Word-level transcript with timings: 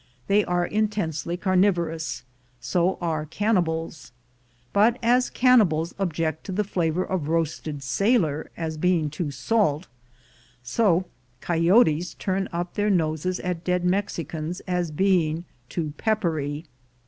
They 0.25 0.43
are 0.43 0.65
intensely 0.65 1.37
carnivorous— 1.37 2.23
so 2.73 2.97
are 3.01 3.23
can 3.27 3.53
nibals; 3.55 4.09
but 4.73 4.97
as 5.03 5.29
cannibals 5.29 5.93
object 5.99 6.43
to 6.45 6.51
the 6.51 6.63
flavor 6.63 7.03
of 7.03 7.27
roasted 7.27 7.83
sailor 7.83 8.49
as 8.57 8.77
being 8.77 9.11
too 9.11 9.29
salt, 9.29 9.85
so 10.63 11.05
coyotes 11.39 12.15
turn 12.15 12.49
up 12.51 12.73
their 12.73 12.89
noses 12.89 13.39
at 13.41 13.63
dead 13.63 13.85
Mexicans 13.85 14.59
as 14.61 14.89
being 14.89 15.45
too 15.69 15.93
peppery. 15.97 16.65